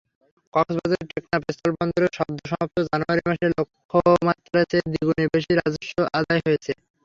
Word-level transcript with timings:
কক্সবাজারের 0.53 1.09
টেকনাফ 1.11 1.41
স্থলবন্দরে 1.49 2.07
সদ্যসমাপ্ত 2.17 2.75
জানুয়ারি 2.87 3.23
মাসে 3.27 3.47
লক্ষ্যমাত্রার 3.51 4.67
চেয়ে 4.71 4.85
দ্বিগুণের 4.87 5.27
বেশি 5.35 5.51
রাজস্ব 5.53 5.89
আদায় 6.19 6.41
হয়েছে। 6.45 6.71